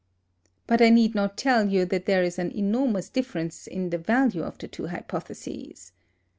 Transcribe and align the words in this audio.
But 0.65 0.81
I 0.81 0.89
need 0.89 1.13
not 1.13 1.37
tell 1.37 1.69
you 1.69 1.85
that 1.85 2.07
there 2.07 2.23
is 2.23 2.39
an 2.39 2.49
enormous 2.57 3.07
difference 3.07 3.67
in 3.67 3.91
the 3.91 3.99
value 3.99 4.41
of 4.41 4.57
the 4.57 4.67
two 4.67 4.87
hypotheses. 4.87 5.91